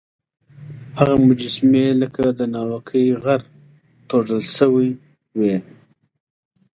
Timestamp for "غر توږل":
3.23-4.41